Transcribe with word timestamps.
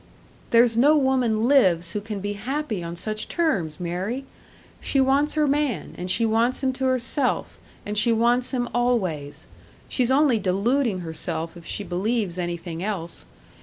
"There's 0.49 0.79
no 0.79 0.97
woman 0.97 1.47
lives 1.47 1.91
who 1.91 2.01
can 2.01 2.21
be 2.21 2.33
happy 2.33 2.81
on 2.81 2.95
such 2.95 3.27
terms, 3.27 3.79
Mary. 3.79 4.25
She 4.79 4.99
wants 4.99 5.35
her 5.35 5.45
man, 5.45 5.93
and 5.95 6.09
she 6.09 6.25
wants 6.25 6.63
him 6.63 6.73
to 6.73 6.85
herself, 6.85 7.59
and 7.85 7.95
she 7.95 8.11
wants 8.11 8.49
him 8.49 8.67
always; 8.73 9.45
she's 9.87 10.09
only 10.09 10.39
deluding 10.39 11.01
herself 11.01 11.55
if 11.55 11.67
she 11.67 11.83
believes 11.83 12.39
anything 12.39 12.81
else. 12.83 13.27